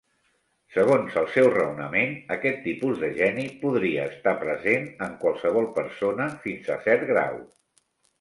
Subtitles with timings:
[0.75, 6.73] Segons el seu raonament, aquest tipus de geni podria estar present en qualsevol persona fins
[6.77, 7.39] a cert grau.